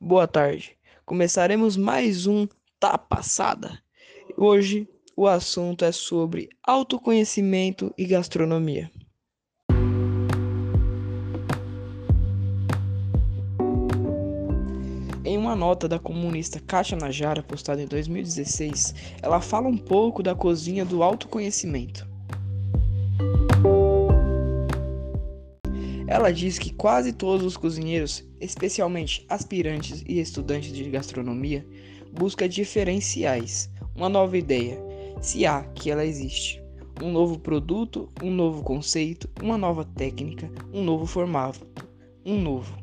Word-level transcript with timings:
boa 0.00 0.26
tarde. 0.26 0.78
Começaremos 1.04 1.76
mais 1.76 2.26
um 2.26 2.48
Tá 2.78 2.96
Passada. 2.96 3.78
Hoje 4.34 4.88
o 5.14 5.26
assunto 5.26 5.84
é 5.84 5.92
sobre 5.92 6.48
autoconhecimento 6.62 7.92
e 7.98 8.06
gastronomia. 8.06 8.90
Em 15.22 15.36
uma 15.36 15.54
nota 15.54 15.86
da 15.86 15.98
comunista 15.98 16.58
Kátia 16.58 16.96
Najara, 16.96 17.42
postada 17.42 17.82
em 17.82 17.86
2016, 17.86 18.94
ela 19.22 19.40
fala 19.40 19.68
um 19.68 19.76
pouco 19.76 20.22
da 20.22 20.34
cozinha 20.34 20.84
do 20.84 21.02
autoconhecimento. 21.02 22.09
Ela 26.10 26.32
diz 26.32 26.58
que 26.58 26.74
quase 26.74 27.12
todos 27.12 27.46
os 27.46 27.56
cozinheiros, 27.56 28.24
especialmente 28.40 29.24
aspirantes 29.28 30.02
e 30.08 30.18
estudantes 30.18 30.72
de 30.72 30.90
gastronomia, 30.90 31.64
buscam 32.12 32.48
diferenciais, 32.48 33.70
uma 33.94 34.08
nova 34.08 34.36
ideia, 34.36 34.76
se 35.22 35.46
há 35.46 35.62
que 35.62 35.88
ela 35.88 36.04
existe, 36.04 36.60
um 37.00 37.12
novo 37.12 37.38
produto, 37.38 38.08
um 38.20 38.28
novo 38.28 38.64
conceito, 38.64 39.30
uma 39.40 39.56
nova 39.56 39.84
técnica, 39.84 40.50
um 40.72 40.82
novo 40.82 41.06
formato, 41.06 41.64
um 42.26 42.42
novo. 42.42 42.76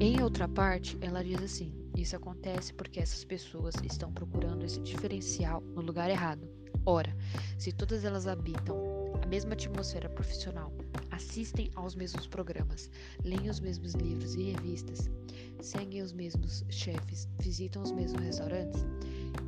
Em 0.00 0.20
outra 0.20 0.48
parte, 0.48 0.98
ela 1.00 1.22
diz 1.22 1.40
assim: 1.40 1.72
isso 1.96 2.16
acontece 2.16 2.74
porque 2.74 2.98
essas 2.98 3.24
pessoas 3.24 3.76
estão 3.84 4.12
procurando 4.12 4.64
esse 4.64 4.80
diferencial 4.80 5.60
no 5.60 5.82
lugar 5.82 6.10
errado. 6.10 6.59
Ora, 6.86 7.14
se 7.58 7.72
todas 7.72 8.04
elas 8.04 8.26
habitam 8.26 8.76
a 9.22 9.26
mesma 9.26 9.52
atmosfera 9.52 10.08
profissional, 10.08 10.72
assistem 11.10 11.70
aos 11.74 11.94
mesmos 11.94 12.26
programas, 12.26 12.90
leem 13.22 13.50
os 13.50 13.60
mesmos 13.60 13.92
livros 13.94 14.34
e 14.34 14.52
revistas, 14.52 15.10
seguem 15.60 16.02
os 16.02 16.12
mesmos 16.12 16.64
chefes, 16.70 17.28
visitam 17.38 17.82
os 17.82 17.92
mesmos 17.92 18.22
restaurantes, 18.22 18.84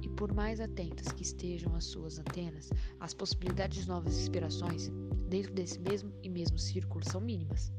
e 0.03 0.09
por 0.09 0.33
mais 0.35 0.61
atentas 0.61 1.11
que 1.13 1.23
estejam 1.23 1.75
as 1.75 1.85
suas 1.85 2.19
antenas, 2.19 2.71
as 3.01 3.15
possibilidades 3.15 3.83
de 3.83 3.89
novas 3.89 4.19
inspirações 4.19 4.91
dentro 5.29 5.53
desse 5.55 5.79
mesmo 5.81 6.13
e 6.23 6.29
mesmo 6.29 6.59
círculo 6.59 7.03
são 7.09 7.21
mínimas. 7.21 7.73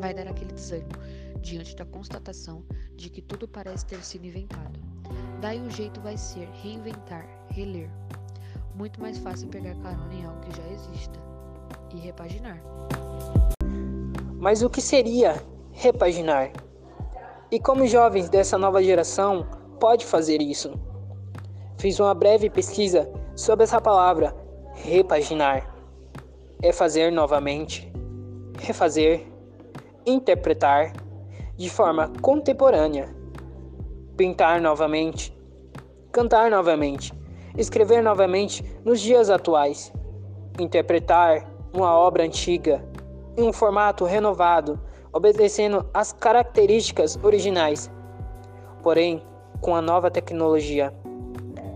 Vai 0.00 0.12
dar 0.12 0.28
aquele 0.28 0.52
desânimo 0.52 0.92
diante 1.40 1.74
da 1.74 1.84
constatação 1.86 2.64
de 2.96 3.08
que 3.08 3.22
tudo 3.22 3.48
parece 3.48 3.86
ter 3.86 4.04
sido 4.04 4.26
inventado. 4.26 4.78
Daí 5.40 5.60
o 5.60 5.70
jeito 5.70 6.00
vai 6.00 6.16
ser 6.16 6.48
reinventar, 6.62 7.26
reler, 7.50 7.90
muito 8.76 9.00
mais 9.00 9.16
fácil 9.18 9.48
pegar 9.48 9.74
carona 9.76 10.12
em 10.12 10.24
algo 10.24 10.38
que 10.40 10.54
já 10.54 10.68
exista 10.68 11.18
e 11.94 11.98
repaginar. 11.98 12.62
Mas 14.38 14.62
o 14.62 14.68
que 14.68 14.82
seria 14.82 15.42
repaginar? 15.72 16.52
E 17.50 17.58
como 17.58 17.86
jovens 17.86 18.28
dessa 18.28 18.58
nova 18.58 18.82
geração 18.82 19.46
pode 19.80 20.04
fazer 20.04 20.42
isso? 20.42 20.74
Fiz 21.78 21.98
uma 21.98 22.14
breve 22.14 22.50
pesquisa 22.50 23.10
sobre 23.34 23.64
essa 23.64 23.80
palavra, 23.80 24.36
repaginar. 24.74 25.74
É 26.62 26.72
fazer 26.72 27.10
novamente, 27.10 27.90
refazer, 28.58 29.26
interpretar 30.04 30.92
de 31.56 31.70
forma 31.70 32.12
contemporânea, 32.20 33.14
pintar 34.16 34.60
novamente, 34.60 35.36
cantar 36.12 36.50
novamente 36.50 37.12
escrever 37.56 38.02
novamente 38.02 38.64
nos 38.84 39.00
dias 39.00 39.30
atuais, 39.30 39.92
interpretar 40.58 41.46
uma 41.72 41.94
obra 41.94 42.24
antiga 42.24 42.84
em 43.36 43.48
um 43.48 43.52
formato 43.52 44.04
renovado, 44.04 44.80
obedecendo 45.12 45.88
às 45.92 46.12
características 46.12 47.18
originais, 47.22 47.90
porém 48.82 49.22
com 49.60 49.74
a 49.74 49.82
nova 49.82 50.10
tecnologia. 50.10 50.92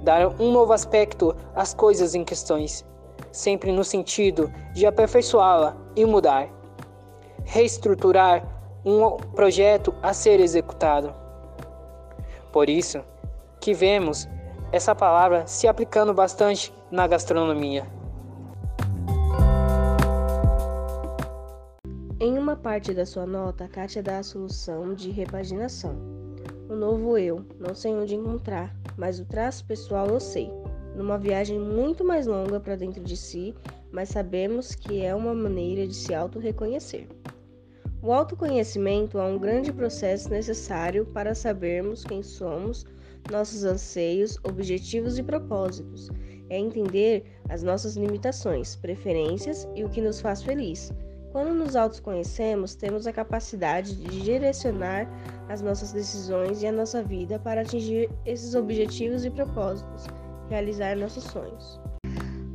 Dar 0.02 0.28
um 0.40 0.50
novo 0.50 0.72
aspecto 0.72 1.34
às 1.54 1.74
coisas 1.74 2.14
em 2.14 2.24
questões, 2.24 2.84
sempre 3.30 3.72
no 3.72 3.84
sentido 3.84 4.50
de 4.72 4.86
aperfeiçoá-la 4.86 5.76
e 5.94 6.04
mudar. 6.04 6.48
Reestruturar 7.44 8.42
um 8.84 9.16
projeto 9.34 9.94
a 10.02 10.12
ser 10.14 10.40
executado. 10.40 11.14
Por 12.52 12.70
isso 12.70 13.02
que 13.60 13.74
vemos 13.74 14.26
essa 14.72 14.94
palavra 14.94 15.46
se 15.46 15.66
aplicando 15.66 16.14
bastante 16.14 16.72
na 16.90 17.06
gastronomia. 17.06 17.84
Em 22.20 22.38
uma 22.38 22.54
parte 22.54 22.94
da 22.94 23.04
sua 23.04 23.26
nota, 23.26 23.66
Kátia 23.66 24.02
dá 24.02 24.18
a 24.18 24.22
solução 24.22 24.94
de 24.94 25.10
repaginação. 25.10 25.96
O 26.68 26.74
novo 26.76 27.18
eu, 27.18 27.44
não 27.58 27.74
sei 27.74 27.94
onde 27.94 28.14
encontrar, 28.14 28.76
mas 28.96 29.18
o 29.18 29.24
traço 29.24 29.64
pessoal 29.64 30.06
eu 30.06 30.20
sei. 30.20 30.50
Numa 30.94 31.18
viagem 31.18 31.58
muito 31.58 32.04
mais 32.04 32.26
longa 32.26 32.60
para 32.60 32.76
dentro 32.76 33.02
de 33.02 33.16
si, 33.16 33.54
mas 33.90 34.10
sabemos 34.10 34.74
que 34.74 35.02
é 35.02 35.14
uma 35.14 35.34
maneira 35.34 35.86
de 35.86 35.94
se 35.94 36.14
auto-reconhecer. 36.14 37.08
O 38.02 38.12
autoconhecimento 38.12 39.18
é 39.18 39.24
um 39.24 39.38
grande 39.38 39.72
processo 39.72 40.30
necessário 40.30 41.06
para 41.06 41.34
sabermos 41.34 42.04
quem 42.04 42.22
somos 42.22 42.86
nossos 43.30 43.64
anseios, 43.64 44.38
objetivos 44.44 45.18
e 45.18 45.22
propósitos. 45.22 46.10
É 46.48 46.58
entender 46.58 47.24
as 47.48 47.62
nossas 47.62 47.96
limitações, 47.96 48.76
preferências 48.76 49.68
e 49.74 49.84
o 49.84 49.88
que 49.88 50.00
nos 50.00 50.20
faz 50.20 50.42
feliz. 50.42 50.92
Quando 51.32 51.54
nos 51.54 51.76
autoconhecemos, 51.76 52.74
temos 52.74 53.06
a 53.06 53.12
capacidade 53.12 53.94
de 53.94 54.22
direcionar 54.22 55.08
as 55.48 55.62
nossas 55.62 55.92
decisões 55.92 56.60
e 56.62 56.66
a 56.66 56.72
nossa 56.72 57.02
vida 57.02 57.38
para 57.38 57.60
atingir 57.60 58.10
esses 58.26 58.56
objetivos 58.56 59.24
e 59.24 59.30
propósitos, 59.30 60.06
realizar 60.48 60.96
nossos 60.96 61.22
sonhos. 61.24 61.80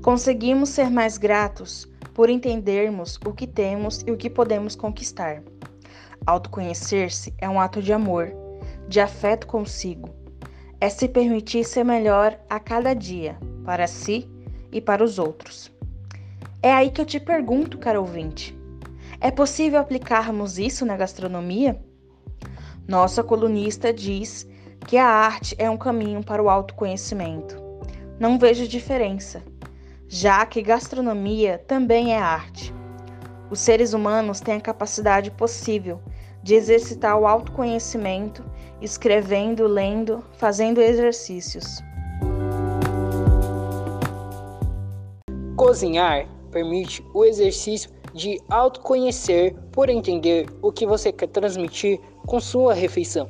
Conseguimos 0.02 0.70
ser 0.70 0.90
mais 0.90 1.18
gratos 1.18 1.88
por 2.14 2.30
entendermos 2.30 3.18
o 3.26 3.34
que 3.34 3.48
temos 3.48 4.02
e 4.06 4.12
o 4.12 4.18
que 4.18 4.30
podemos 4.30 4.76
conquistar. 4.76 5.42
Autoconhecer-se 6.26 7.34
é 7.38 7.48
um 7.48 7.60
ato 7.60 7.82
de 7.82 7.94
amor, 7.94 8.34
de 8.88 9.00
afeto 9.00 9.48
consigo, 9.48 10.10
é 10.86 10.90
se 10.90 11.08
permitir 11.08 11.64
ser 11.64 11.84
melhor 11.84 12.38
a 12.48 12.60
cada 12.60 12.94
dia, 12.94 13.36
para 13.64 13.88
si 13.88 14.30
e 14.72 14.80
para 14.80 15.04
os 15.04 15.18
outros. 15.18 15.72
É 16.62 16.72
aí 16.72 16.92
que 16.92 17.02
eu 17.02 17.06
te 17.06 17.20
pergunto, 17.20 17.80
caro 17.80 18.02
ouvinte: 18.02 18.56
é 19.20 19.32
possível 19.32 19.80
aplicarmos 19.80 20.60
isso 20.60 20.86
na 20.86 20.96
gastronomia? 20.96 21.82
Nossa 22.88 23.24
colunista 23.24 23.92
diz 23.92 24.48
que 24.86 24.96
a 24.96 25.08
arte 25.08 25.56
é 25.58 25.68
um 25.68 25.78
caminho 25.78 26.24
para 26.24 26.44
o 26.44 26.52
autoconhecimento. 26.52 27.60
Não 28.20 28.38
vejo 28.38 28.68
diferença, 28.68 29.42
já 30.08 30.46
que 30.46 30.62
gastronomia 30.62 31.58
também 31.66 32.14
é 32.14 32.20
arte. 32.20 32.72
Os 33.50 33.60
seres 33.60 33.94
humanos 33.94 34.40
têm 34.40 34.56
a 34.56 34.62
capacidade 34.62 35.30
possível 35.32 36.02
de 36.42 36.56
exercitar 36.56 37.18
o 37.20 37.28
autoconhecimento 37.28 38.44
escrevendo, 38.82 39.68
lendo, 39.68 40.24
fazendo 40.34 40.82
exercícios. 40.82 41.84
Cozinhar 45.56 46.28
permite 46.52 47.04
o 47.14 47.24
exercício 47.24 47.90
de 48.14 48.40
autoconhecer 48.50 49.56
por 49.72 49.90
entender 49.90 50.48
o 50.62 50.72
que 50.72 50.86
você 50.86 51.12
quer 51.12 51.28
transmitir 51.28 52.00
com 52.26 52.40
sua 52.40 52.74
refeição. 52.74 53.28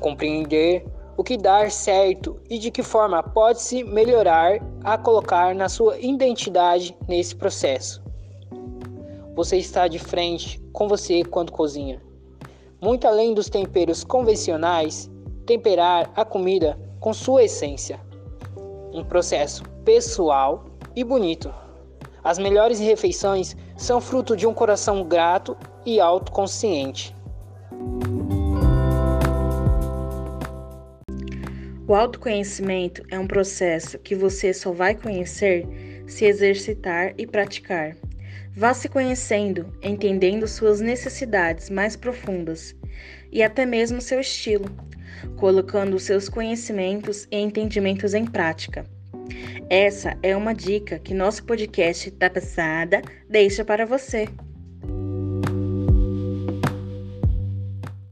Compreender 0.00 0.84
o 1.16 1.24
que 1.24 1.36
dar 1.36 1.70
certo 1.70 2.40
e 2.50 2.58
de 2.58 2.70
que 2.70 2.82
forma 2.82 3.22
pode-se 3.22 3.84
melhorar 3.84 4.58
a 4.82 4.98
colocar 4.98 5.54
na 5.54 5.68
sua 5.68 5.98
identidade 5.98 6.96
nesse 7.08 7.36
processo. 7.36 8.02
Você 9.34 9.56
está 9.56 9.88
de 9.88 9.98
frente 9.98 10.60
com 10.72 10.88
você 10.88 11.24
quando 11.24 11.52
cozinha 11.52 12.00
muito 12.82 13.06
além 13.06 13.32
dos 13.32 13.48
temperos 13.48 14.02
convencionais, 14.02 15.08
temperar 15.46 16.10
a 16.16 16.24
comida 16.24 16.76
com 16.98 17.14
sua 17.14 17.44
essência. 17.44 18.00
Um 18.92 19.04
processo 19.04 19.62
pessoal 19.84 20.64
e 20.96 21.04
bonito. 21.04 21.54
As 22.24 22.40
melhores 22.40 22.80
refeições 22.80 23.56
são 23.76 24.00
fruto 24.00 24.36
de 24.36 24.48
um 24.48 24.52
coração 24.52 25.04
grato 25.04 25.56
e 25.86 26.00
autoconsciente. 26.00 27.14
O 31.86 31.94
autoconhecimento 31.94 33.02
é 33.10 33.18
um 33.18 33.28
processo 33.28 33.96
que 33.98 34.14
você 34.16 34.52
só 34.52 34.72
vai 34.72 34.96
conhecer 34.96 35.68
se 36.08 36.24
exercitar 36.24 37.14
e 37.16 37.26
praticar. 37.26 37.96
Vá 38.54 38.74
se 38.74 38.88
conhecendo, 38.88 39.72
entendendo 39.82 40.46
suas 40.46 40.80
necessidades 40.80 41.70
mais 41.70 41.96
profundas 41.96 42.76
e 43.30 43.42
até 43.42 43.64
mesmo 43.64 44.00
seu 44.00 44.20
estilo, 44.20 44.66
colocando 45.36 45.98
seus 45.98 46.28
conhecimentos 46.28 47.26
e 47.30 47.38
entendimentos 47.38 48.12
em 48.12 48.26
prática. 48.26 48.84
Essa 49.70 50.18
é 50.22 50.36
uma 50.36 50.54
dica 50.54 50.98
que 50.98 51.14
nosso 51.14 51.44
podcast 51.44 52.10
Tá 52.10 52.30
deixa 53.28 53.64
para 53.64 53.86
você. 53.86 54.28